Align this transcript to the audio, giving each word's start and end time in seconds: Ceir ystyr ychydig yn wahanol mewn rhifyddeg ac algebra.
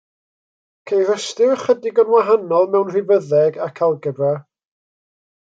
Ceir 0.91 1.11
ystyr 1.15 1.53
ychydig 1.55 2.01
yn 2.05 2.09
wahanol 2.15 2.67
mewn 2.77 2.91
rhifyddeg 2.95 3.61
ac 3.67 3.83
algebra. 3.91 4.33